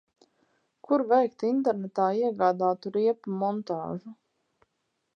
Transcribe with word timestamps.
Kur 0.87 1.03
veikt 1.11 1.45
internetā 1.49 2.09
iegādātu 2.23 2.95
riepu 2.99 3.39
montāžu? 3.45 4.19